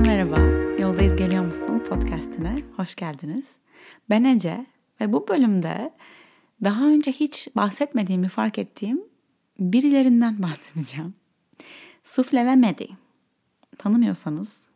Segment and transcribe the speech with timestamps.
[0.00, 0.40] Herkese merhaba.
[0.82, 3.46] Yoldayız Geliyor Musun podcastine hoş geldiniz.
[4.10, 4.66] Ben Ece
[5.00, 5.94] ve bu bölümde
[6.64, 9.00] daha önce hiç bahsetmediğimi fark ettiğim
[9.58, 11.14] birilerinden bahsedeceğim.
[12.04, 12.88] Sufle ve Medi.
[13.78, 14.68] Tanımıyorsanız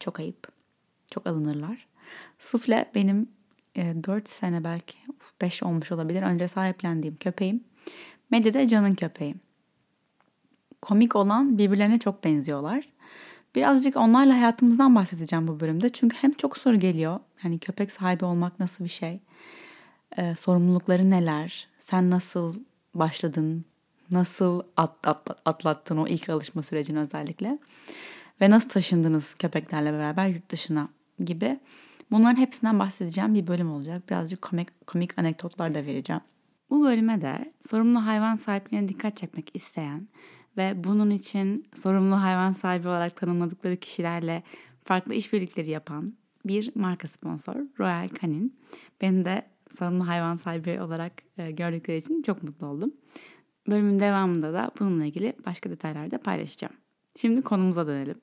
[0.00, 0.48] çok ayıp.
[1.10, 1.86] Çok alınırlar.
[2.38, 3.28] Sufle benim
[3.76, 4.98] e, 4 sene belki
[5.40, 7.64] 5 olmuş olabilir önce sahiplendiğim köpeğim.
[8.30, 9.34] Medi de Can'ın köpeği.
[10.82, 12.88] Komik olan birbirlerine çok benziyorlar.
[13.54, 15.88] Birazcık onlarla hayatımızdan bahsedeceğim bu bölümde.
[15.88, 17.20] Çünkü hem çok soru geliyor.
[17.42, 19.20] Hani köpek sahibi olmak nasıl bir şey?
[20.18, 21.68] Ee, sorumlulukları neler?
[21.76, 22.54] Sen nasıl
[22.94, 23.64] başladın?
[24.10, 27.58] Nasıl at, at, atlattın o ilk alışma sürecini özellikle?
[28.40, 30.88] Ve nasıl taşındınız köpeklerle beraber yurt dışına
[31.24, 31.60] gibi.
[32.10, 34.10] Bunların hepsinden bahsedeceğim bir bölüm olacak.
[34.10, 36.22] Birazcık komik, komik anekdotlar da vereceğim.
[36.70, 40.08] Bu bölüme de sorumlu hayvan sahipliğine dikkat çekmek isteyen
[40.56, 44.42] ve bunun için sorumlu hayvan sahibi olarak tanımladıkları kişilerle
[44.84, 48.58] farklı işbirlikleri yapan bir marka sponsor Royal Canin.
[49.00, 52.92] Beni de sorumlu hayvan sahibi olarak e, gördükleri için çok mutlu oldum.
[53.68, 56.74] Bölümün devamında da bununla ilgili başka detaylar da paylaşacağım.
[57.20, 58.20] Şimdi konumuza dönelim.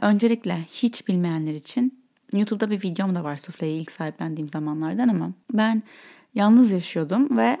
[0.00, 5.82] Öncelikle hiç bilmeyenler için YouTube'da bir videom da var sufleyi ilk sahiplendiğim zamanlardan ama ben
[6.34, 7.58] yalnız yaşıyordum ve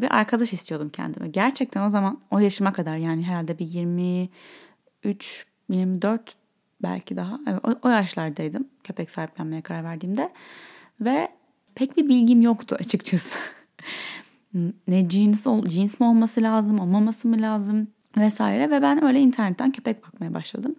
[0.00, 1.28] bir arkadaş istiyordum kendime.
[1.28, 6.36] Gerçekten o zaman o yaşıma kadar yani herhalde bir 23 24
[6.82, 10.32] belki daha evet, o, o yaşlardaydım köpek sahiplenmeye karar verdiğimde
[11.00, 11.28] ve
[11.74, 13.38] pek bir bilgim yoktu açıkçası.
[14.88, 20.06] ne cins, cins mi olması lazım, olmaması mı lazım vesaire ve ben öyle internetten köpek
[20.06, 20.76] bakmaya başladım.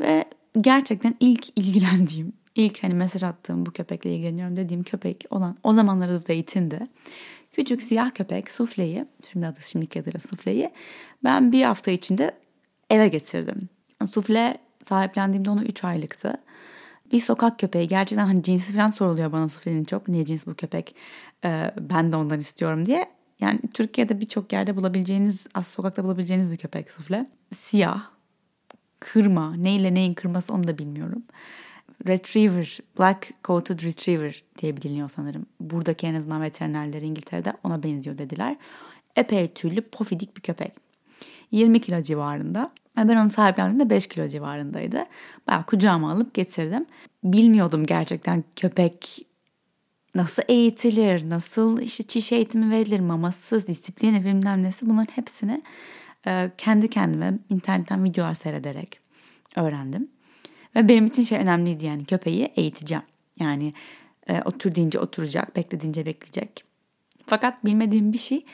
[0.00, 0.24] Ve
[0.60, 6.18] gerçekten ilk ilgilendiğim, ilk hani mesaj attığım bu köpekle ilgileniyorum dediğim köpek olan o zamanlarda
[6.18, 6.86] zeytindi.
[7.52, 10.70] Küçük siyah köpek Sufle'yi, şimdi adı şimdiki adıyla Sufle'yi
[11.24, 12.34] ben bir hafta içinde
[12.90, 13.68] eve getirdim.
[14.12, 16.34] Sufle sahiplendiğimde onu 3 aylıktı.
[17.12, 20.08] Bir sokak köpeği gerçekten hani cinsi falan soruluyor bana Sufle'nin çok.
[20.08, 20.94] Niye cins bu köpek?
[21.44, 23.06] Ee, ben de ondan istiyorum diye.
[23.40, 27.26] Yani Türkiye'de birçok yerde bulabileceğiniz, az sokakta bulabileceğiniz bir köpek Sufle.
[27.56, 28.02] Siyah,
[29.00, 31.22] kırma, neyle neyin kırması onu da bilmiyorum.
[32.06, 35.46] Retriever, Black Coated Retriever diye biliniyor sanırım.
[35.60, 38.56] Buradaki en azından veterinerler İngiltere'de ona benziyor dediler.
[39.16, 40.72] Epey tüylü, pofidik bir köpek.
[41.50, 42.70] 20 kilo civarında.
[42.96, 45.04] Ben onu sahiplendiğimde 5 kilo civarındaydı.
[45.46, 46.86] Bayağı kucağıma alıp getirdim.
[47.24, 49.26] Bilmiyordum gerçekten köpek
[50.14, 55.62] nasıl eğitilir, nasıl işte çiş eğitimi verilir, mamasız, disiplini bilmem nesi bunların hepsini
[56.58, 59.00] kendi kendime internetten videolar seyrederek
[59.56, 60.08] öğrendim.
[60.76, 63.04] Ve benim için şey önemliydi yani köpeği eğiteceğim.
[63.40, 63.74] Yani
[64.26, 66.64] e, otur deyince oturacak, bekle deyince bekleyecek.
[67.26, 68.44] Fakat bilmediğim bir şey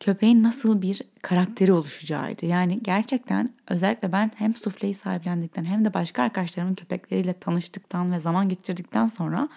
[0.00, 2.46] köpeğin nasıl bir karakteri oluşacağıydı.
[2.46, 8.48] Yani gerçekten özellikle ben hem sufleyi sahiplendikten hem de başka arkadaşlarımın köpekleriyle tanıştıktan ve zaman
[8.48, 9.48] geçirdikten sonra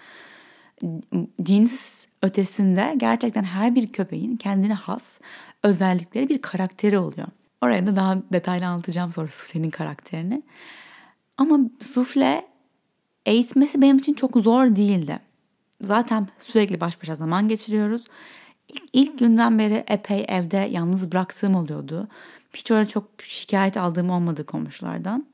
[1.42, 5.20] cins ötesinde gerçekten her bir köpeğin kendine has
[5.62, 7.28] özellikleri bir karakteri oluyor.
[7.62, 10.42] Oraya da daha detaylı anlatacağım sonra suflenin karakterini.
[11.38, 12.46] Ama sufle
[13.26, 15.18] eğitmesi benim için çok zor değildi.
[15.80, 18.04] Zaten sürekli baş başa zaman geçiriyoruz.
[18.68, 22.08] İlk, ilk günden beri epey evde yalnız bıraktığım oluyordu.
[22.54, 25.26] Hiç öyle çok şikayet aldığım olmadı komşulardan.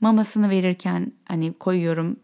[0.00, 2.16] Mamasını verirken hani koyuyorum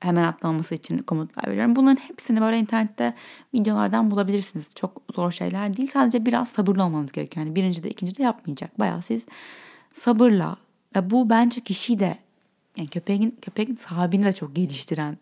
[0.00, 1.76] hemen atlamaması için komutlar veriyorum.
[1.76, 3.14] Bunların hepsini böyle internette
[3.54, 4.74] videolardan bulabilirsiniz.
[4.74, 5.88] Çok zor şeyler değil.
[5.88, 7.46] Sadece biraz sabırlı olmanız gerekiyor.
[7.46, 8.78] Yani birinci de ikinci de yapmayacak.
[8.78, 9.26] Bayağı siz
[9.92, 10.56] sabırla
[10.96, 12.16] ve bu bence kişiyi de
[12.76, 15.18] yani köpeğin köpeğin sahibini de çok geliştiren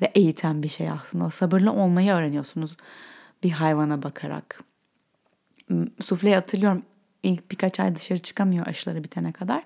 [0.00, 1.24] ve eğiten bir şey aslında.
[1.24, 2.76] O sabırlı olmayı öğreniyorsunuz
[3.42, 4.64] bir hayvana bakarak.
[6.04, 6.82] Sufleyi hatırlıyorum
[7.22, 9.64] ilk birkaç ay dışarı çıkamıyor aşıları bitene kadar.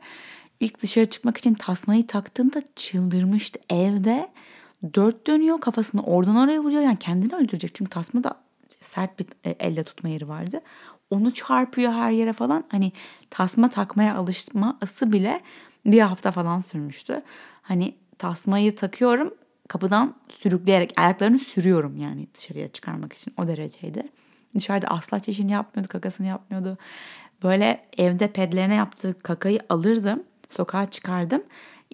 [0.60, 3.60] İlk dışarı çıkmak için tasmayı taktığımda çıldırmıştı.
[3.70, 4.28] Evde
[4.94, 6.82] dört dönüyor kafasını oradan oraya vuruyor.
[6.82, 7.74] Yani kendini öldürecek.
[7.74, 8.34] Çünkü tasma da
[8.80, 10.60] sert bir e, elle tutma yeri vardı.
[11.10, 12.64] Onu çarpıyor her yere falan.
[12.68, 12.92] Hani
[13.30, 15.40] tasma takmaya alışması bile
[15.86, 17.22] bir hafta falan sürmüştü.
[17.62, 19.34] Hani tasmayı takıyorum
[19.68, 24.02] kapıdan sürükleyerek ayaklarını sürüyorum yani dışarıya çıkarmak için o dereceydi.
[24.54, 26.78] Dışarıda asla çişini yapmıyordu, kakasını yapmıyordu.
[27.42, 31.42] Böyle evde pedlerine yaptığı kakayı alırdım, sokağa çıkardım,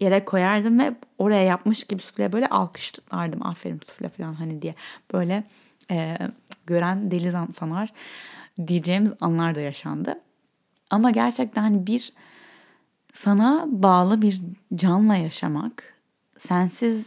[0.00, 3.46] yere koyardım ve oraya yapmış gibi sufle böyle alkışlardım.
[3.46, 4.74] Aferin sufle falan hani diye.
[5.12, 5.44] Böyle
[5.90, 6.18] e,
[6.66, 7.92] gören deli sanar
[8.66, 10.20] diyeceğimiz anlar da yaşandı.
[10.90, 12.12] Ama gerçekten hani bir
[13.14, 14.40] sana bağlı bir
[14.74, 15.94] canla yaşamak,
[16.38, 17.06] sensiz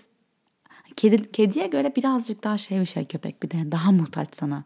[0.96, 4.64] kedi, kediye göre birazcık daha şey bir şey köpek bir de daha muhtaç sana.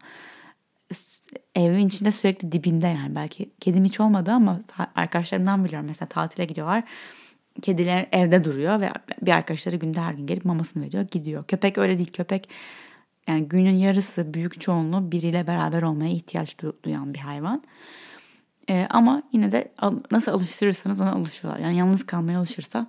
[1.54, 4.60] Evin içinde sürekli dibinde yani belki kedim hiç olmadı ama
[4.94, 6.84] arkadaşlarımdan biliyorum mesela tatile gidiyorlar.
[7.62, 8.90] kediler evde duruyor ve
[9.22, 11.44] bir arkadaşları günde her gün gelip mamasını veriyor gidiyor.
[11.44, 12.12] Köpek öyle değil.
[12.12, 12.48] Köpek
[13.28, 17.62] yani günün yarısı büyük çoğunluğu biriyle beraber olmaya ihtiyaç duyan bir hayvan.
[18.70, 19.72] Ee, ama yine de
[20.10, 21.60] nasıl alıştırırsanız ona alışıyorlar.
[21.60, 22.86] Yani yalnız kalmaya alışırsa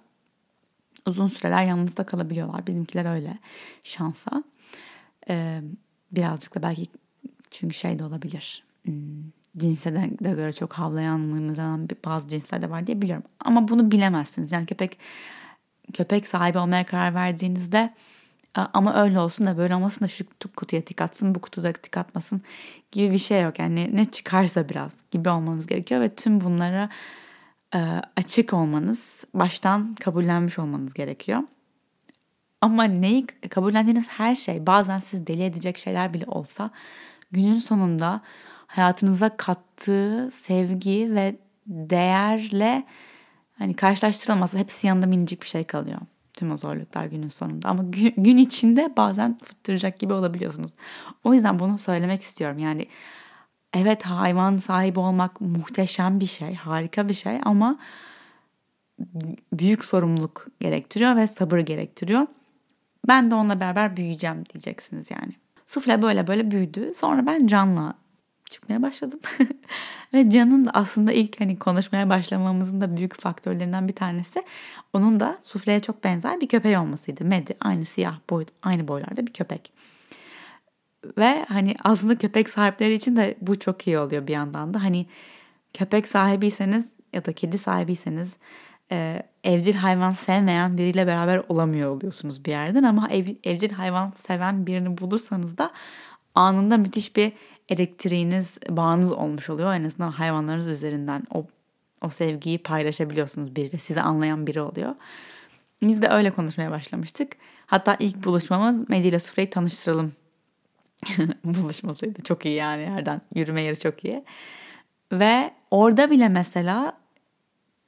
[1.06, 2.68] uzun süreler yalnız da kalabiliyorlar.
[2.68, 3.38] Bizimkiler öyle
[3.84, 4.44] şansa.
[5.30, 5.62] Ee,
[6.12, 6.88] birazcık da belki
[7.52, 8.64] çünkü şey de olabilir.
[8.86, 9.24] Hmm,
[9.58, 13.24] cinse de, göre çok havlayan mırmızlanan bazı cinsler de var diye biliyorum.
[13.40, 14.52] Ama bunu bilemezsiniz.
[14.52, 14.98] Yani köpek
[15.94, 17.94] köpek sahibi olmaya karar verdiğinizde
[18.74, 20.26] ama öyle olsun da böyle olmasın da şu
[20.56, 22.42] kutuya tik atsın bu kutuda tik atmasın
[22.98, 23.60] gibi bir şey yok.
[23.60, 26.90] Yani ne çıkarsa biraz gibi olmanız gerekiyor ve tüm bunlara
[27.76, 27.80] e,
[28.16, 31.40] açık olmanız, baştan kabullenmiş olmanız gerekiyor.
[32.62, 36.70] Ama neyi kabullendiğiniz her şey bazen sizi deli edecek şeyler bile olsa
[37.32, 38.22] günün sonunda
[38.68, 41.36] hayatınıza kattığı sevgi ve
[41.68, 42.86] değerle
[43.58, 46.00] hani karşılaştırılmazsa hepsi yanında minicik bir şey kalıyor.
[46.38, 50.72] Tüm o zorluklar günün sonunda ama gün, gün içinde bazen fıttıracak gibi olabiliyorsunuz.
[51.24, 52.60] O yüzden bunu söylemek istiyorum.
[52.60, 52.88] Yani
[53.74, 57.80] evet hayvan sahibi olmak muhteşem bir şey, harika bir şey ama
[59.54, 62.28] büyük sorumluluk gerektiriyor ve sabır gerektiriyor.
[63.08, 65.34] Ben de onunla beraber büyüyeceğim diyeceksiniz yani.
[65.66, 66.92] Sufle böyle böyle büyüdü.
[66.96, 67.94] Sonra ben Can'la
[68.50, 69.20] çıkmaya başladım.
[70.14, 74.44] Ve Can'ın da aslında ilk hani konuşmaya başlamamızın da büyük faktörlerinden bir tanesi
[74.94, 77.26] onun da Sufle'ye çok benzer bir köpeği olmasıydı.
[77.26, 79.72] Medi aynı siyah boy, aynı boylarda bir köpek.
[81.18, 84.84] Ve hani aslında köpek sahipleri için de bu çok iyi oluyor bir yandan da.
[84.84, 85.06] Hani
[85.74, 88.36] köpek sahibiyseniz ya da kedi sahibiyseniz
[88.92, 94.68] e, evcil hayvan sevmeyen biriyle beraber olamıyor oluyorsunuz bir yerden ama ev, evcil hayvan seven
[94.68, 95.72] birini bulursanız da
[96.36, 97.32] anında müthiş bir
[97.70, 99.74] elektriğiniz, bağınız olmuş oluyor.
[99.74, 101.46] En azından hayvanlarınız üzerinden o
[102.02, 103.78] o sevgiyi paylaşabiliyorsunuz biriyle.
[103.78, 104.96] Sizi anlayan biri oluyor.
[105.82, 107.36] Biz de öyle konuşmaya başlamıştık.
[107.66, 110.14] Hatta ilk buluşmamız Medi ile Sufre'yi tanıştıralım
[111.44, 112.24] buluşmasıydı.
[112.24, 113.22] Çok iyi yani yerden.
[113.36, 114.24] Yürüme yeri çok iyi.
[115.12, 116.98] Ve orada bile mesela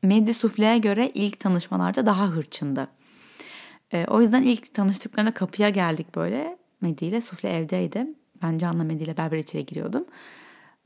[0.04, 2.88] Medi Sufle'ye göre ilk tanışmalarda daha hırçındı.
[3.94, 6.58] E, o yüzden ilk tanıştıklarında kapıya geldik böyle.
[6.82, 8.08] Medi ile Sufle evdeydi.
[8.44, 10.06] Ben Can'la Medi ile beraber içeri giriyordum.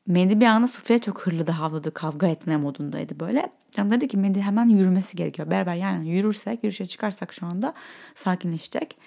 [0.08, 3.50] Medi bir anda Sufle'ye çok hırladı, havladı, kavga etme modundaydı böyle.
[3.72, 5.50] Can dedi ki Medi hemen yürümesi gerekiyor.
[5.50, 7.74] Beraber yani yürürsek, yürüyüşe çıkarsak şu anda
[8.16, 8.98] sakinleşecek.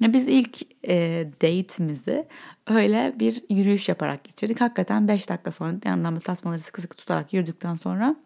[0.00, 2.26] Biz ilk e, date'imizi
[2.66, 4.60] öyle bir yürüyüş yaparak geçirdik.
[4.60, 8.16] Hakikaten 5 dakika sonra yanından tasmaları sıkı sıkı tutarak yürüdükten sonra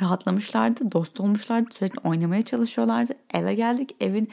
[0.00, 3.12] rahatlamışlardı, dost olmuşlardı, sürekli oynamaya çalışıyorlardı.
[3.34, 4.28] Eve geldik, evin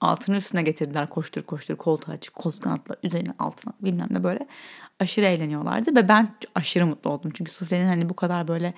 [0.00, 4.46] altını üstüne getirdiler koştur koştur koltuğa çık, koltuktan atla, üzerine altına bilmem ne böyle
[5.00, 7.30] aşırı eğleniyorlardı ve ben aşırı mutlu oldum.
[7.34, 8.74] Çünkü Sufre'nin hani bu kadar böyle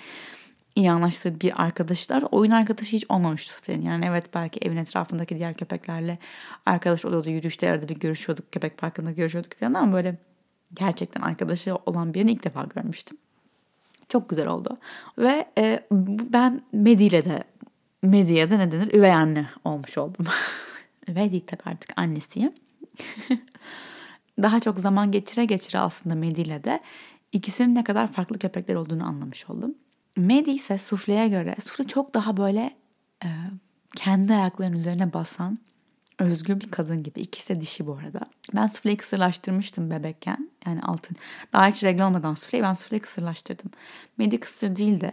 [0.77, 3.83] iyi anlaştığı bir arkadaşlar oyun arkadaşı hiç olmamıştı Sufre'nin.
[3.83, 6.19] Yani evet belki evin etrafındaki diğer köpeklerle
[6.67, 7.31] arkadaş oluyordu.
[7.31, 8.53] Yürüyüşte arada bir görüşüyorduk.
[8.53, 10.17] Köpek parkında görüşüyorduk falan ama böyle
[10.75, 13.19] gerçekten arkadaşı olan birini ilk defa görmüştüm.
[14.13, 14.79] Çok güzel oldu.
[15.19, 15.87] Ve e,
[16.33, 17.45] ben Medi ile de
[18.03, 18.93] Medi'ye de ne denir?
[18.93, 20.27] Üvey anne olmuş oldum.
[21.09, 22.53] Üvey değil tabii artık annesiyim.
[24.43, 26.81] Daha çok zaman geçire geçire aslında Medi ile de
[27.33, 29.75] ikisinin ne kadar farklı köpekler olduğunu anlamış oldum.
[30.17, 32.71] Medi ise Sufle'ye göre, Sufle çok daha böyle
[33.25, 33.29] e,
[33.97, 35.59] kendi ayaklarının üzerine basan,
[36.23, 37.21] özgür bir kadın gibi.
[37.21, 38.21] İkisi de dişi bu arada.
[38.55, 40.51] Ben sufleyi kısırlaştırmıştım bebekken.
[40.67, 41.17] Yani altın.
[41.53, 43.71] Daha hiç regl olmadan sufleyi ben sufleyi kısırlaştırdım.
[44.19, 45.13] Medi kısır değil de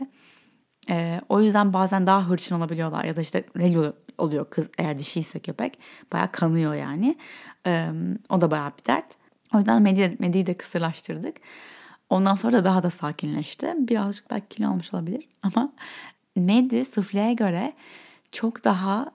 [0.89, 3.03] e, o yüzden bazen daha hırçın olabiliyorlar.
[3.03, 5.79] Ya da işte regl oluyor kız, eğer dişiyse köpek.
[6.13, 7.17] Baya kanıyor yani.
[7.67, 7.89] E,
[8.29, 9.15] o da baya bir dert.
[9.53, 11.37] O yüzden Medi'yi, Medi'yi de kısırlaştırdık.
[12.09, 13.73] Ondan sonra da daha da sakinleşti.
[13.77, 15.73] Birazcık belki kilo almış olabilir ama
[16.35, 17.73] Medi sufleye göre
[18.31, 19.11] çok daha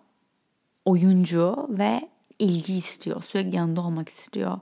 [0.84, 3.22] oyuncu ve ilgi istiyor.
[3.22, 4.60] Sürekli yanında olmak istiyor.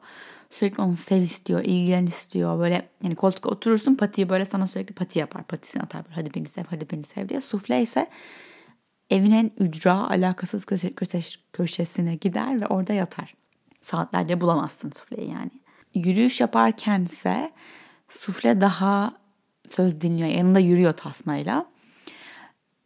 [0.50, 2.58] Sürekli onu sev istiyor, ilgilen istiyor.
[2.58, 5.42] Böyle yani koltuğa oturursun patiyi böyle sana sürekli pati yapar.
[5.42, 7.40] Patisini atar böyle hadi beni sev, hadi beni sev diye.
[7.40, 8.10] Sufle ise
[9.10, 11.20] evin en ücra alakasız köşe, köşe,
[11.52, 13.34] köşesine gider ve orada yatar.
[13.80, 15.50] Saatlerce bulamazsın sufleyi yani.
[15.94, 17.52] Yürüyüş yaparken ise
[18.08, 19.16] sufle daha
[19.68, 20.28] söz dinliyor.
[20.28, 21.66] Yanında yürüyor tasmayla.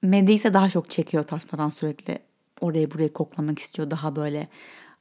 [0.02, 2.19] Medi ise daha çok çekiyor tasmadan sürekli
[2.60, 3.90] orayı burayı koklamak istiyor.
[3.90, 4.48] Daha böyle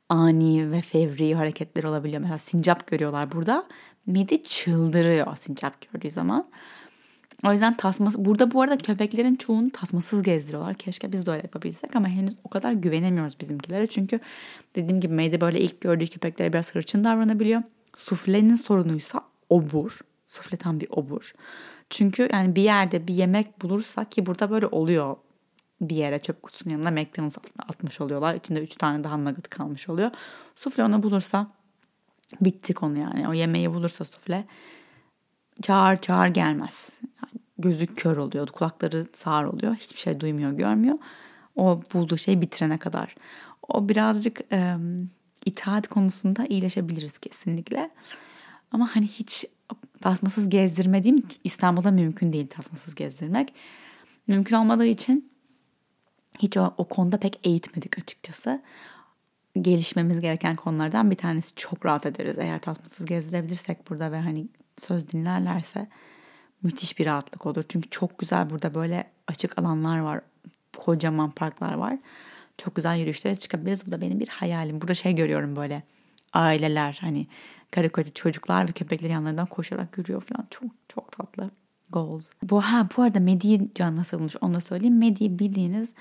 [0.09, 2.21] ani ve fevri hareketler olabiliyor.
[2.21, 3.67] Mesela sincap görüyorlar burada.
[4.05, 6.49] Medi çıldırıyor sincap gördüğü zaman.
[7.45, 10.75] O yüzden tasması burada bu arada köpeklerin çoğunu tasmasız gezdiriyorlar.
[10.75, 13.87] Keşke biz de öyle yapabilsek ama henüz o kadar güvenemiyoruz bizimkilere.
[13.87, 14.19] Çünkü
[14.75, 17.61] dediğim gibi Medi böyle ilk gördüğü köpeklere biraz hırçın davranabiliyor.
[17.95, 19.99] Suflenin sorunuysa obur.
[20.27, 21.33] Sufle tam bir obur.
[21.89, 25.15] Çünkü yani bir yerde bir yemek bulursa ki burada böyle oluyor
[25.81, 27.37] bir yere çöp kutusunun yanına McDonald's
[27.69, 28.35] atmış oluyorlar.
[28.35, 30.11] İçinde 3 tane daha nugget kalmış oluyor.
[30.55, 31.47] Sufle onu bulursa
[32.41, 33.27] bitti konu yani.
[33.29, 34.45] O yemeği bulursa sufle
[35.61, 36.99] çağır çağır gelmez.
[37.03, 39.75] Yani gözü kör oluyor, kulakları sağır oluyor.
[39.75, 40.97] Hiçbir şey duymuyor, görmüyor.
[41.55, 43.15] O bulduğu şey bitirene kadar.
[43.67, 44.75] O birazcık e,
[45.45, 47.89] itaat konusunda iyileşebiliriz kesinlikle.
[48.71, 49.45] Ama hani hiç
[50.01, 53.53] tasmasız gezdirmediğim İstanbul'da mümkün değil tasmasız gezdirmek.
[54.27, 55.34] Mümkün olmadığı için
[56.39, 58.61] hiç o, o konuda pek eğitmedik açıkçası.
[59.61, 62.37] Gelişmemiz gereken konulardan bir tanesi çok rahat ederiz.
[62.39, 65.87] Eğer tasmasız gezdirebilirsek burada ve hani söz dinlerlerse
[66.63, 67.63] müthiş bir rahatlık olur.
[67.69, 70.21] Çünkü çok güzel burada böyle açık alanlar var.
[70.77, 71.97] Kocaman parklar var.
[72.57, 73.87] Çok güzel yürüyüşlere çıkabiliriz.
[73.87, 74.81] Bu da benim bir hayalim.
[74.81, 75.83] Burada şey görüyorum böyle
[76.33, 77.27] aileler hani
[77.71, 80.47] karı koca çocuklar ve köpekler yanlarından koşarak yürüyor falan.
[80.49, 81.51] Çok çok tatlı.
[81.95, 82.29] Goals.
[82.43, 84.97] Bu, ha, bu arada Medi'yi Can nasıl bulmuş onu da söyleyeyim.
[84.97, 85.93] Medi bildiğiniz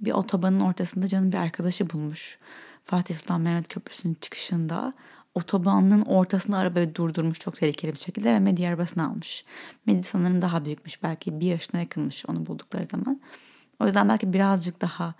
[0.00, 2.38] bir otobanın ortasında Can'ın bir arkadaşı bulmuş.
[2.84, 4.94] Fatih Sultan Mehmet Köprüsü'nün çıkışında
[5.34, 9.44] otobanın ortasında arabayı durdurmuş çok tehlikeli bir şekilde ve Medi arabasını almış.
[9.86, 11.02] Medi sanırım daha büyükmüş.
[11.02, 13.20] Belki bir yaşına yakınmış onu buldukları zaman.
[13.80, 15.14] O yüzden belki birazcık daha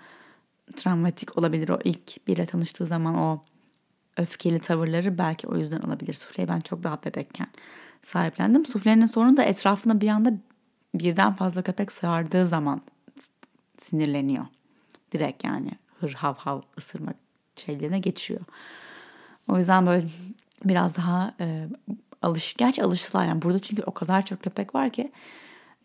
[0.76, 3.44] travmatik olabilir o ilk biriyle tanıştığı zaman o
[4.16, 6.14] öfkeli tavırları belki o yüzden olabilir.
[6.14, 7.48] Sufleyi ben çok daha bebekken
[8.02, 8.66] sahiplendim.
[8.66, 10.32] Suflenin sorunu da etrafında bir anda
[10.94, 12.80] birden fazla köpek sardığı zaman
[13.78, 14.46] sinirleniyor.
[15.12, 17.16] Direkt yani hır hav hav ısırmak
[17.56, 18.40] şeylerine geçiyor.
[19.48, 20.06] O yüzden böyle
[20.64, 21.68] biraz daha e,
[22.22, 25.12] alış gerçi alıştılar yani burada çünkü o kadar çok köpek var ki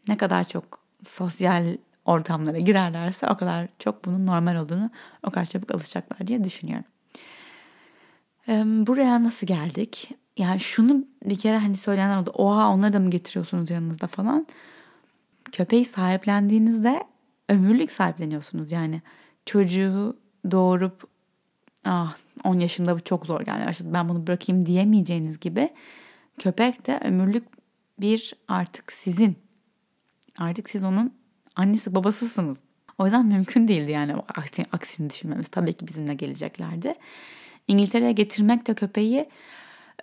[0.08, 4.90] ne kadar çok sosyal ortamlara girerlerse o kadar çok bunun normal olduğunu
[5.24, 6.86] o kadar çabuk alışacaklar diye düşünüyorum.
[8.88, 10.10] Buraya nasıl geldik?
[10.38, 12.32] Yani şunu bir kere hani söyleyenler oldu.
[12.34, 14.48] Oha onları da mı getiriyorsunuz yanınızda falan.
[15.52, 17.04] Köpeği sahiplendiğinizde
[17.50, 18.72] ömürlük sahipleniyorsunuz.
[18.72, 19.02] Yani
[19.46, 20.18] çocuğu
[20.52, 21.08] doğurup
[21.86, 25.70] ah 10 yaşında bu çok zor gelmeye başladı ben bunu bırakayım diyemeyeceğiniz gibi
[26.40, 27.44] köpek de ömürlük
[28.00, 29.36] bir artık sizin.
[30.38, 31.14] Artık siz onun
[31.56, 32.58] annesi babasısınız.
[32.98, 35.48] O yüzden mümkün değildi yani aksini, aksini düşünmemiz.
[35.48, 36.96] Tabii ki bizimle geleceklerdi.
[37.68, 39.30] İngiltere'ye getirmek de köpeği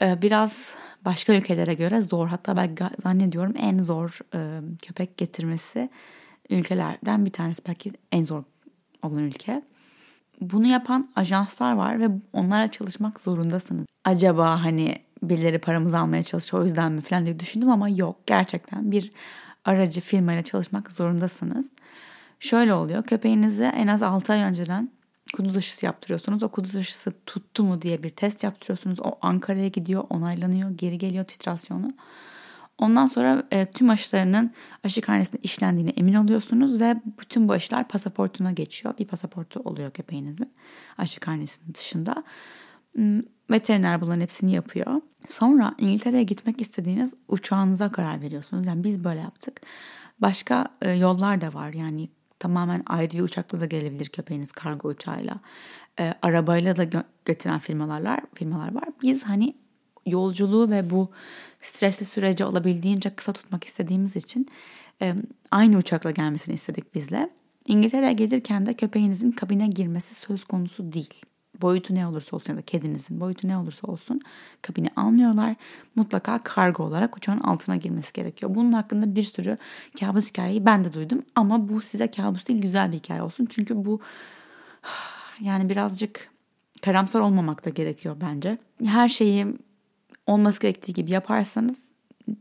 [0.00, 2.28] biraz başka ülkelere göre zor.
[2.28, 5.90] Hatta ben zannediyorum en zor e, köpek getirmesi
[6.50, 7.62] ülkelerden bir tanesi.
[7.66, 8.42] Belki en zor
[9.02, 9.62] olan ülke
[10.40, 13.86] bunu yapan ajanslar var ve onlarla çalışmak zorundasınız.
[14.04, 18.92] Acaba hani birileri paramızı almaya çalışıyor o yüzden mi falan diye düşündüm ama yok gerçekten
[18.92, 19.12] bir
[19.64, 21.70] aracı firmayla çalışmak zorundasınız.
[22.40, 24.90] Şöyle oluyor köpeğinizi en az 6 ay önceden
[25.32, 26.42] kuduz aşısı yaptırıyorsunuz.
[26.42, 29.00] O kuduz aşısı tuttu mu diye bir test yaptırıyorsunuz.
[29.00, 31.92] O Ankara'ya gidiyor onaylanıyor geri geliyor titrasyonu.
[32.78, 34.52] Ondan sonra e, tüm aşılarının
[34.84, 38.94] aşı karnesinde işlendiğine emin oluyorsunuz ve bütün bu aşılar pasaportuna geçiyor.
[38.98, 40.52] Bir pasaportu oluyor köpeğinizin
[40.98, 42.24] aşı karnesinin dışında.
[42.94, 43.20] Hmm,
[43.50, 45.00] veteriner bunların hepsini yapıyor.
[45.28, 48.66] Sonra İngiltere'ye gitmek istediğiniz uçağınıza karar veriyorsunuz.
[48.66, 49.60] Yani biz böyle yaptık.
[50.18, 51.72] Başka e, yollar da var.
[51.72, 52.08] Yani
[52.40, 55.40] tamamen ayrı bir uçakla da gelebilir köpeğiniz kargo uçağıyla.
[56.00, 58.88] E, arabayla da gö- götüren firmalar, firmalar var.
[59.02, 59.54] Biz hani
[60.06, 61.10] yolculuğu ve bu
[61.60, 64.48] stresli süreci olabildiğince kısa tutmak istediğimiz için
[65.02, 65.14] e,
[65.50, 67.30] aynı uçakla gelmesini istedik bizle.
[67.66, 71.14] İngiltere'ye gelirken de köpeğinizin kabine girmesi söz konusu değil.
[71.62, 74.20] Boyutu ne olursa olsun ya da kedinizin boyutu ne olursa olsun
[74.62, 75.56] kabine almıyorlar.
[75.96, 78.54] Mutlaka kargo olarak uçağın altına girmesi gerekiyor.
[78.54, 79.58] Bunun hakkında bir sürü
[80.00, 81.22] kabus hikayeyi ben de duydum.
[81.34, 83.46] Ama bu size kabus değil güzel bir hikaye olsun.
[83.50, 84.00] Çünkü bu
[85.40, 86.30] yani birazcık
[86.82, 88.58] karamsar olmamak da gerekiyor bence.
[88.84, 89.46] Her şeyi
[90.26, 91.92] olması gerektiği gibi yaparsanız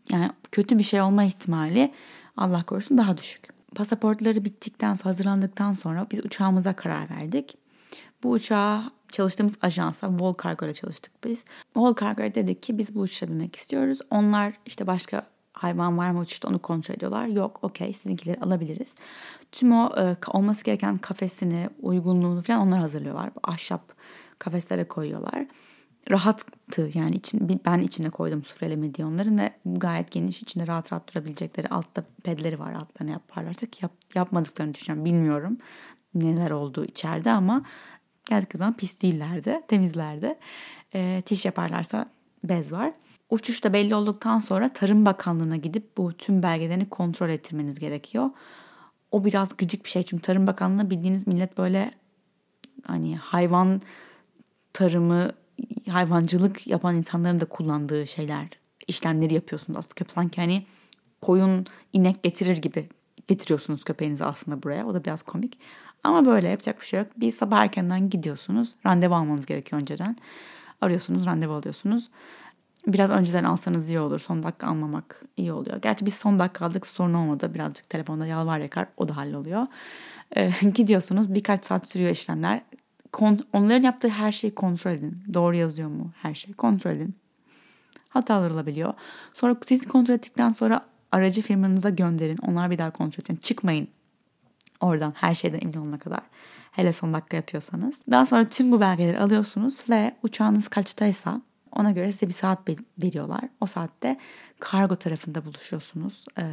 [0.10, 1.94] yani kötü bir şey olma ihtimali
[2.38, 3.42] Allah korusun daha düşük.
[3.76, 7.58] Pasaportları bittikten sonra hazırlandıktan sonra biz uçağımıza karar verdik.
[8.24, 11.44] Bu uçağa çalıştığımız ajansa Vol Cargo ile çalıştık biz.
[11.76, 14.00] Vol Cargo'ya dedik ki biz bu uçuşa binmek istiyoruz.
[14.12, 17.28] Onlar işte başka hayvan var mı uçuşta onu kontrol ediyorlar.
[17.28, 18.96] Yok okey sizinkileri alabiliriz.
[19.52, 23.30] Tüm o e, olması gereken kafesini, uygunluğunu falan onlar hazırlıyorlar.
[23.44, 23.94] Ahşap
[24.40, 25.46] kafeslere koyuyorlar
[26.12, 31.68] rahattı yani için, ben içine koydum sufreleme onların ve gayet geniş içinde rahat rahat durabilecekleri
[31.68, 35.58] altta pedleri var altlarını yaparlarsa ki yap, yapmadıklarını düşünüyorum bilmiyorum
[36.14, 37.64] neler olduğu içeride ama
[38.30, 40.36] geldik zaman pis değillerdi temizlerdi
[40.96, 42.10] e, tiş yaparlarsa
[42.44, 42.92] bez var.
[43.30, 48.30] Uçuş da belli olduktan sonra Tarım Bakanlığı'na gidip bu tüm belgelerini kontrol ettirmeniz gerekiyor.
[49.12, 51.92] O biraz gıcık bir şey çünkü Tarım Bakanlığı'na bildiğiniz millet böyle
[52.84, 53.82] hani hayvan
[54.74, 55.32] tarımı
[55.90, 58.48] hayvancılık yapan insanların da kullandığı şeyler,
[58.88, 60.66] işlemleri yapıyorsunuz aslında kötü sanki hani
[61.22, 62.90] koyun inek getirir gibi
[63.28, 64.88] getiriyorsunuz köpeğinizi aslında buraya.
[64.88, 65.58] O da biraz komik.
[66.04, 67.08] Ama böyle yapacak bir şey yok.
[67.18, 68.76] Bir sabah erkenden gidiyorsunuz.
[68.86, 70.18] Randevu almanız gerekiyor önceden.
[70.82, 72.10] Arıyorsunuz, randevu alıyorsunuz.
[72.88, 74.20] Biraz önceden alsanız iyi olur.
[74.20, 75.82] Son dakika almamak iyi oluyor.
[75.82, 77.54] Gerçi biz son dakika aldık sorun olmadı.
[77.54, 79.68] Birazcık telefonda yalvar yakar o da halloluyor.
[80.38, 82.62] Ee, gidiyorsunuz birkaç saat sürüyor işlemler.
[83.12, 85.24] Kon- onların yaptığı her şeyi kontrol edin.
[85.34, 87.16] Doğru yazıyor mu her şey kontrol edin.
[88.10, 88.94] Hatalar olabiliyor.
[89.34, 92.38] Sonra siz kontrol ettikten sonra aracı firmanıza gönderin.
[92.48, 93.36] Onlar bir daha kontrol etsin.
[93.36, 93.88] Çıkmayın
[94.82, 96.22] oradan her şeyden emin olana kadar.
[96.72, 97.96] Hele son dakika yapıyorsanız.
[98.12, 102.60] Daha sonra tüm bu belgeleri alıyorsunuz ve uçağınız kaçtaysa ona göre size bir saat
[103.04, 103.42] veriyorlar.
[103.62, 104.18] O saatte
[104.60, 106.44] kargo tarafında buluşuyorsunuz e,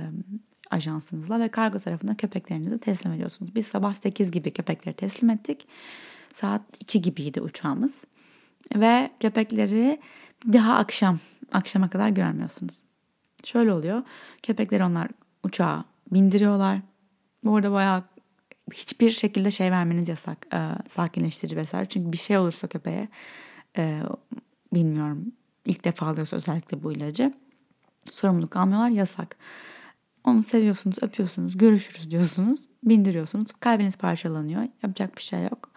[0.71, 3.55] ajansınızla ve kargo tarafında köpeklerinizi teslim ediyorsunuz.
[3.55, 5.69] Biz sabah 8 gibi köpekleri teslim ettik.
[6.35, 8.05] Saat 2 gibiydi uçağımız.
[8.75, 10.01] Ve köpekleri
[10.53, 11.19] daha akşam,
[11.53, 12.83] akşama kadar görmüyorsunuz.
[13.45, 14.03] Şöyle oluyor.
[14.43, 15.09] Köpekleri onlar
[15.43, 16.79] uçağa bindiriyorlar.
[17.45, 18.05] Bu arada bayağı
[18.73, 20.47] hiçbir şekilde şey vermeniz yasak.
[20.55, 20.59] E,
[20.89, 21.87] sakinleştirici vesaire.
[21.89, 23.09] Çünkü bir şey olursa köpeğe
[23.79, 24.01] e,
[24.75, 25.33] bilmiyorum
[25.65, 27.35] ilk defa alıyorsa özellikle bu ilacı
[28.11, 29.37] sorumluluk almıyorlar yasak.
[30.25, 33.53] Onu seviyorsunuz, öpüyorsunuz, görüşürüz diyorsunuz, bindiriyorsunuz.
[33.61, 34.63] Kalbiniz parçalanıyor.
[34.83, 35.71] Yapacak bir şey yok.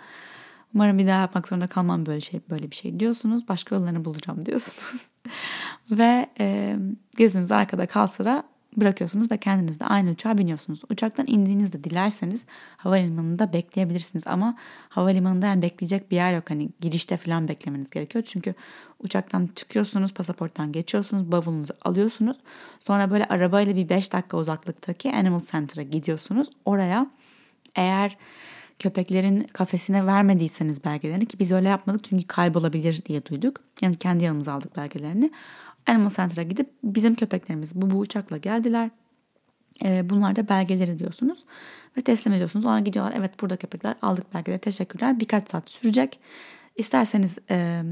[0.73, 3.47] Umarım bir daha yapmak zorunda kalmam böyle şey böyle bir şey diyorsunuz.
[3.47, 5.09] Başka yollarını bulacağım diyorsunuz.
[5.91, 6.77] Ve e,
[7.17, 8.43] gözünüz arkada kalsa da
[8.77, 10.81] bırakıyorsunuz ve kendiniz de aynı uçağa biniyorsunuz.
[10.89, 12.45] Uçaktan indiğinizde dilerseniz
[12.77, 14.57] havalimanında bekleyebilirsiniz ama
[14.89, 16.49] havalimanında yani bekleyecek bir yer yok.
[16.49, 18.23] Hani girişte falan beklemeniz gerekiyor.
[18.27, 18.53] Çünkü
[18.99, 22.37] uçaktan çıkıyorsunuz, pasaporttan geçiyorsunuz, bavulunuzu alıyorsunuz.
[22.87, 26.49] Sonra böyle arabayla bir 5 dakika uzaklıktaki Animal Center'a gidiyorsunuz.
[26.65, 27.07] Oraya
[27.75, 28.17] eğer
[28.79, 33.61] köpeklerin kafesine vermediyseniz belgelerini ki biz öyle yapmadık çünkü kaybolabilir diye duyduk.
[33.81, 35.31] Yani kendi yanımıza aldık belgelerini.
[35.87, 38.89] Animal Center'a gidip bizim köpeklerimiz bu, bu uçakla geldiler.
[39.83, 41.43] E, bunlar da belgeleri diyorsunuz
[41.97, 42.65] ve teslim ediyorsunuz.
[42.65, 46.19] Ona gidiyorlar evet burada köpekler aldık belgeleri teşekkürler birkaç saat sürecek.
[46.75, 47.83] İsterseniz e,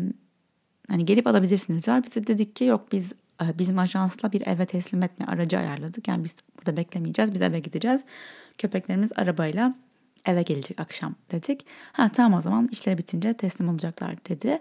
[0.89, 2.03] hani gelip alabilirsiniz diyorlar.
[2.05, 6.07] Biz de dedik ki yok biz bizim ajansla bir eve teslim etme aracı ayarladık.
[6.07, 8.03] Yani biz burada beklemeyeceğiz biz eve gideceğiz.
[8.57, 9.75] Köpeklerimiz arabayla
[10.25, 11.65] eve gelecek akşam dedik.
[11.91, 14.59] Ha tamam o zaman işleri bitince teslim olacaklar dedi.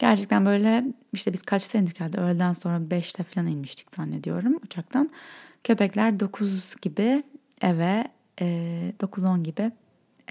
[0.00, 5.10] Gerçekten böyle işte biz kaç senedir geldi öğleden sonra 5'te falan inmiştik zannediyorum uçaktan.
[5.64, 7.22] Köpekler 9 gibi
[7.60, 8.04] eve
[8.40, 9.70] e, 9-10 gibi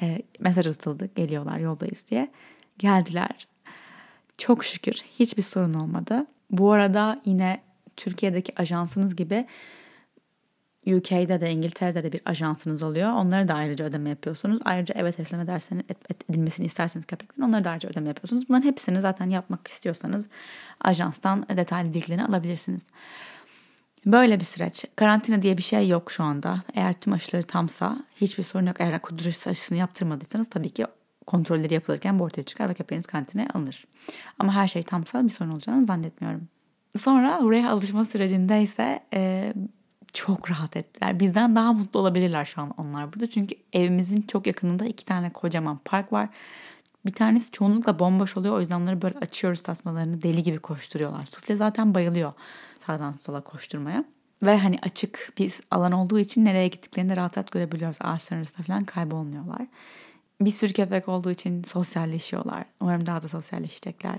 [0.01, 2.31] e, mesaj atıldı geliyorlar yoldayız diye.
[2.77, 3.47] Geldiler.
[4.37, 6.25] Çok şükür hiçbir sorun olmadı.
[6.51, 7.61] Bu arada yine
[7.97, 9.45] Türkiye'deki ajansınız gibi
[10.97, 13.11] UK'de de İngiltere'de de bir ajansınız oluyor.
[13.11, 14.59] Onlara da ayrıca ödeme yapıyorsunuz.
[14.65, 15.83] Ayrıca eve teslim ederseniz
[16.29, 18.49] edilmesini isterseniz köpeklerin onlara da ayrıca ödeme yapıyorsunuz.
[18.49, 20.27] Bunların hepsini zaten yapmak istiyorsanız
[20.81, 22.85] ajanstan detaylı bilgilerini alabilirsiniz.
[24.05, 24.85] Böyle bir süreç.
[24.95, 26.61] Karantina diye bir şey yok şu anda.
[26.73, 28.75] Eğer tüm aşıları tamsa hiçbir sorun yok.
[28.79, 30.85] Eğer kudret aşısını yaptırmadıysanız tabii ki
[31.27, 33.85] kontrolleri yapılırken bu ortaya çıkar ve köpeğiniz karantinaya alınır.
[34.39, 36.47] Ama her şey tamsa bir sorun olacağını zannetmiyorum.
[36.97, 39.53] Sonra buraya alışma sürecinde ise e,
[40.13, 41.19] çok rahat ettiler.
[41.19, 43.29] Bizden daha mutlu olabilirler şu an onlar burada.
[43.29, 46.29] Çünkü evimizin çok yakınında iki tane kocaman park var.
[47.05, 48.55] Bir tanesi çoğunlukla bomboş oluyor.
[48.55, 51.25] O yüzden onları böyle açıyoruz tasmalarını deli gibi koşturuyorlar.
[51.25, 52.33] Sufle zaten bayılıyor
[52.85, 54.05] sağdan sola koşturmaya.
[54.43, 57.97] Ve hani açık bir alan olduğu için nereye gittiklerini de rahat rahat görebiliyoruz.
[58.01, 59.67] Ağaçların arasında falan kaybolmuyorlar.
[60.41, 62.65] Bir sürü köpek olduğu için sosyalleşiyorlar.
[62.81, 64.15] Umarım daha da sosyalleşecekler.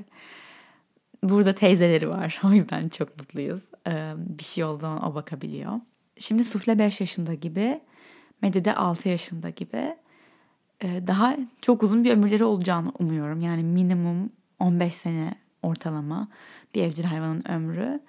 [1.22, 2.40] Burada teyzeleri var.
[2.44, 3.62] O yüzden çok mutluyuz.
[3.86, 5.80] Ee, bir şey olduğu zaman o bakabiliyor.
[6.18, 7.80] Şimdi Sufle 5 yaşında gibi.
[8.42, 9.96] Medi de 6 yaşında gibi.
[10.82, 13.40] Ee, daha çok uzun bir ömürleri olacağını umuyorum.
[13.40, 16.28] Yani minimum 15 sene ortalama
[16.74, 18.00] bir evcil hayvanın ömrü.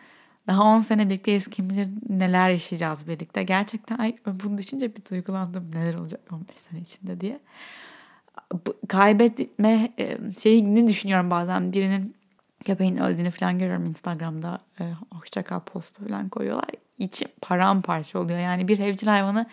[0.47, 3.43] Daha 10 sene birlikteyiz kim bilir neler yaşayacağız birlikte.
[3.43, 7.39] Gerçekten ay, bunu düşünce bir duygulandım neler olacak 15 sene içinde diye.
[8.87, 12.15] Kaybetme e, şeyini düşünüyorum bazen birinin
[12.65, 14.57] köpeğin öldüğünü falan görüyorum Instagram'da.
[14.79, 16.69] E, hoşça kal postu falan koyuyorlar.
[16.99, 18.39] İçim paramparça oluyor.
[18.39, 19.45] Yani bir evcil hayvanı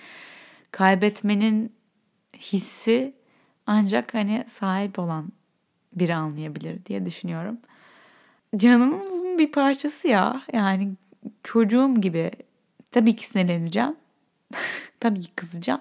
[0.71, 1.73] kaybetmenin
[2.38, 3.14] hissi
[3.66, 5.33] ancak hani sahip olan
[5.94, 7.59] biri anlayabilir diye düşünüyorum.
[8.57, 10.42] Canımızın bir parçası ya.
[10.53, 10.92] Yani
[11.42, 12.31] çocuğum gibi.
[12.90, 13.97] Tabii ki sinirleneceğim.
[15.01, 15.81] Tabii ki kızacağım.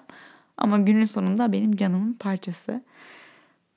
[0.58, 2.84] Ama günün sonunda benim canımın parçası.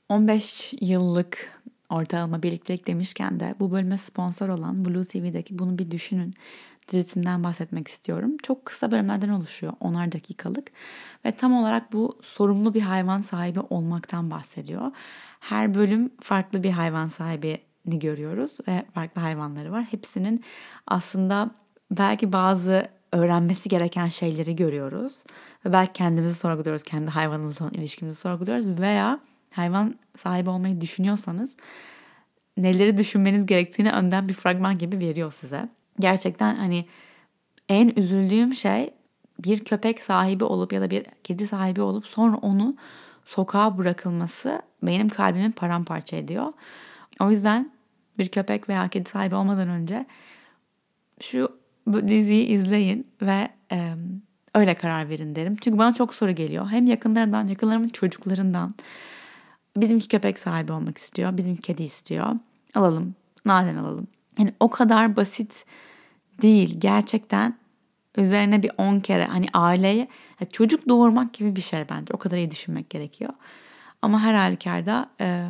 [0.08, 1.60] 15 yıllık
[1.90, 6.34] ortalama birliktelik demişken de bu bölüme sponsor olan Blue TV'deki bunu bir düşünün
[6.92, 8.36] dizisinden bahsetmek istiyorum.
[8.42, 9.72] Çok kısa bölümlerden oluşuyor.
[9.80, 10.70] Onar dakikalık.
[11.24, 14.92] Ve tam olarak bu sorumlu bir hayvan sahibi olmaktan bahsediyor.
[15.40, 19.82] Her bölüm farklı bir hayvan sahibini görüyoruz ve farklı hayvanları var.
[19.82, 20.44] Hepsinin
[20.86, 21.50] aslında
[21.90, 25.24] belki bazı öğrenmesi gereken şeyleri görüyoruz.
[25.66, 28.80] Ve belki kendimizi sorguluyoruz, kendi hayvanımızla ilişkimizi sorguluyoruz.
[28.80, 31.56] Veya hayvan sahibi olmayı düşünüyorsanız
[32.56, 35.68] neleri düşünmeniz gerektiğini önden bir fragman gibi veriyor size.
[36.00, 36.84] Gerçekten hani
[37.68, 38.90] en üzüldüğüm şey
[39.38, 42.76] bir köpek sahibi olup ya da bir kedi sahibi olup sonra onu
[43.24, 46.52] sokağa bırakılması benim kalbimi paramparça ediyor.
[47.20, 47.70] O yüzden
[48.18, 50.06] bir köpek veya kedi sahibi olmadan önce
[51.20, 51.60] şu
[51.92, 53.90] diziyi izleyin ve e,
[54.54, 55.56] öyle karar verin derim.
[55.60, 56.68] Çünkü bana çok soru geliyor.
[56.68, 58.74] Hem yakınlarından, yakınlarımın çocuklarından.
[59.76, 61.36] Bizimki köpek sahibi olmak istiyor.
[61.36, 62.26] Bizimki kedi istiyor.
[62.74, 63.14] Alalım.
[63.46, 64.06] Nereden alalım?
[64.38, 65.64] Yani o kadar basit
[66.42, 66.80] değil.
[66.80, 67.58] Gerçekten
[68.16, 70.08] üzerine bir 10 kere hani aileye
[70.52, 72.14] çocuk doğurmak gibi bir şey bence.
[72.14, 73.32] O kadar iyi düşünmek gerekiyor.
[74.02, 75.48] Ama her halükarda e,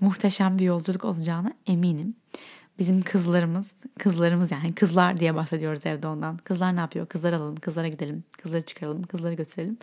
[0.00, 2.14] muhteşem bir yolculuk olacağına eminim.
[2.78, 6.36] Bizim kızlarımız, kızlarımız yani kızlar diye bahsediyoruz evde ondan.
[6.36, 7.06] Kızlar ne yapıyor?
[7.06, 9.78] Kızlar alalım, kızlara gidelim, kızları çıkaralım, kızları götürelim.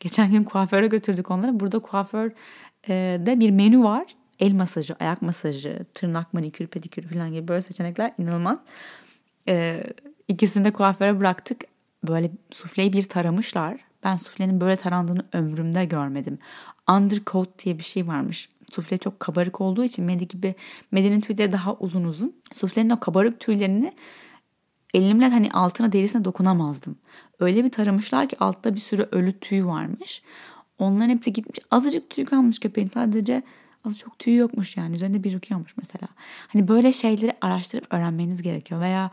[0.00, 1.60] Geçen gün kuaföre götürdük onları.
[1.60, 1.78] Burada
[2.86, 4.06] kuaförde bir menü var.
[4.40, 8.64] El masajı, ayak masajı, tırnak manikür, pedikür falan gibi böyle seçenekler inanılmaz.
[9.48, 9.82] Ee,
[10.28, 11.64] ikisini de kuaföre bıraktık.
[12.08, 13.80] Böyle sufleyi bir taramışlar.
[14.04, 16.38] Ben suflenin böyle tarandığını ömrümde görmedim.
[16.90, 18.48] Undercoat diye bir şey varmış.
[18.70, 20.54] Sufle çok kabarık olduğu için Medi gibi
[20.90, 22.36] Medi'nin tüyleri daha uzun uzun.
[22.52, 23.92] Suflenin o kabarık tüylerini
[24.94, 26.96] elimle hani altına derisine dokunamazdım.
[27.40, 30.22] Öyle bir taramışlar ki altta bir sürü ölü tüy varmış.
[30.78, 31.58] Onların hepsi gitmiş.
[31.70, 33.42] Azıcık tüy kalmış köpeğin sadece
[33.84, 36.08] az çok tüy yokmuş yani üzerinde bir birikiyormuş mesela.
[36.48, 39.10] Hani böyle şeyleri araştırıp öğrenmeniz gerekiyor veya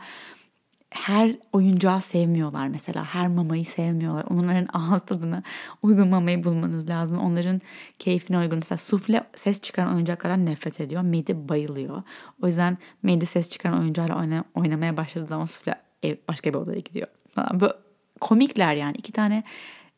[0.90, 3.04] her oyuncağı sevmiyorlar mesela.
[3.04, 4.24] Her mamayı sevmiyorlar.
[4.30, 5.42] Onların ağız tadına
[5.82, 7.18] uygun mamayı bulmanız lazım.
[7.18, 7.60] Onların
[7.98, 8.58] keyfine uygun.
[8.58, 11.02] Mesela sufle ses çıkaran oyuncaklardan nefret ediyor.
[11.02, 12.02] Medi bayılıyor.
[12.42, 16.80] O yüzden Medi ses çıkaran oyuncağıyla oyna, oynamaya başladığı zaman sufle ev, başka bir odaya
[16.80, 17.08] gidiyor.
[17.30, 17.60] Falan.
[17.60, 17.72] Böyle
[18.20, 18.96] komikler yani.
[18.96, 19.44] iki tane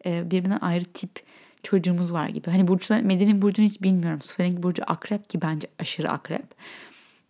[0.06, 1.10] e, birbirinden ayrı tip
[1.62, 2.50] çocuğumuz var gibi.
[2.50, 4.20] Hani burçlar, Medi'nin burcunu hiç bilmiyorum.
[4.22, 6.44] Sufle'nin burcu akrep ki bence aşırı akrep.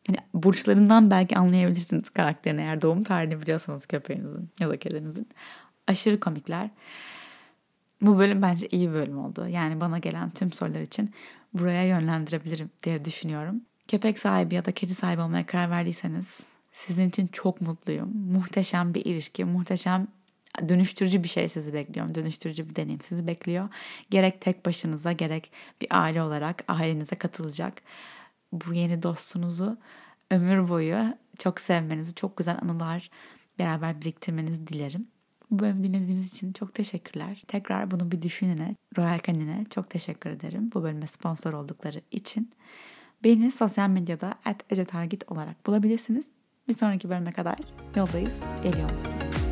[0.06, 5.28] Hani burçlarından belki anlayabilirsiniz karakterini eğer doğum tarihini biliyorsanız köpeğinizin ya da kedinizin.
[5.86, 6.70] Aşırı komikler.
[8.02, 9.48] Bu bölüm bence iyi bir bölüm oldu.
[9.48, 11.10] Yani bana gelen tüm sorular için
[11.54, 13.60] buraya yönlendirebilirim diye düşünüyorum.
[13.88, 16.40] Köpek sahibi ya da kedi sahibi olmaya karar verdiyseniz
[16.72, 18.16] sizin için çok mutluyum.
[18.32, 20.08] Muhteşem bir ilişki, muhteşem
[20.68, 22.14] dönüştürücü bir şey sizi bekliyor.
[22.14, 23.68] Dönüştürücü bir deneyim sizi bekliyor.
[24.10, 27.82] Gerek tek başınıza gerek bir aile olarak ailenize katılacak
[28.52, 29.76] bu yeni dostunuzu
[30.30, 30.98] ömür boyu
[31.38, 33.10] çok sevmenizi, çok güzel anılar
[33.58, 35.06] beraber biriktirmenizi dilerim.
[35.50, 37.42] Bu bölümü dinlediğiniz için çok teşekkürler.
[37.48, 40.70] Tekrar bunu bir düşünene, Royal Canin'e çok teşekkür ederim.
[40.74, 42.50] Bu bölüme sponsor oldukları için.
[43.24, 44.34] Beni sosyal medyada
[44.70, 46.26] @ecetargit olarak bulabilirsiniz.
[46.68, 47.58] Bir sonraki bölüme kadar
[47.96, 48.34] yoldayız.
[48.62, 49.45] Geliyor musun?